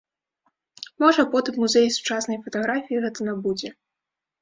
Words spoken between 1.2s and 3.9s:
потым музей сучаснай фатаграфіі гэта набудзе.